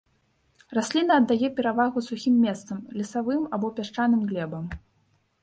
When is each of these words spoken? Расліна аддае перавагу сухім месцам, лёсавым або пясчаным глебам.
Расліна 0.77 1.17
аддае 1.21 1.49
перавагу 1.59 2.03
сухім 2.07 2.35
месцам, 2.47 2.81
лёсавым 3.01 3.45
або 3.59 3.67
пясчаным 3.79 4.27
глебам. 4.33 4.65